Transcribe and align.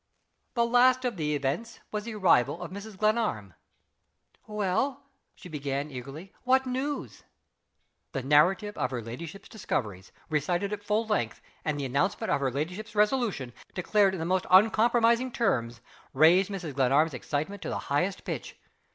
The 0.55 0.65
last 0.65 1.05
of 1.05 1.15
the 1.15 1.35
events 1.35 1.79
was 1.91 2.05
the 2.05 2.15
arrival 2.15 2.59
of 2.63 2.71
Mrs. 2.71 2.97
Glenarm. 2.97 3.53
"Well?" 4.47 5.03
she 5.35 5.47
began, 5.47 5.91
eagerly, 5.91 6.33
"what 6.43 6.65
news?" 6.65 7.21
The 8.13 8.23
narrative 8.23 8.75
of 8.79 8.89
her 8.89 9.03
ladyship's 9.03 9.47
discoveries 9.47 10.11
recited 10.27 10.73
at 10.73 10.83
full 10.83 11.05
length; 11.05 11.39
and 11.63 11.79
the 11.79 11.85
announcement 11.85 12.31
of 12.31 12.39
her 12.39 12.49
ladyship's 12.49 12.95
resolution 12.95 13.53
declared 13.75 14.15
in 14.15 14.19
the 14.19 14.25
most 14.25 14.47
uncompromising 14.49 15.31
terms 15.33 15.81
raised 16.13 16.49
Mrs. 16.49 16.73
Glenarm's 16.73 17.13
excitement 17.13 17.61
to 17.61 17.69
the 17.69 17.77
highest 17.77 18.23
pitch. 18.25 18.57